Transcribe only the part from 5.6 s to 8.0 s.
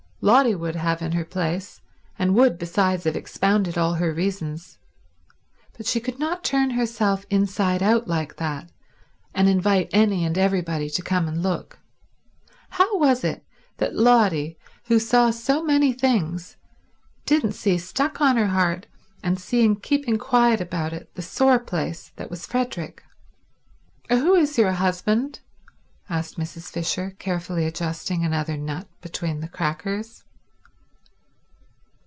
But she could not turn herself inside